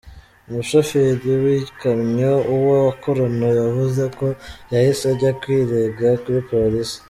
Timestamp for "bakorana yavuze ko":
2.85-4.27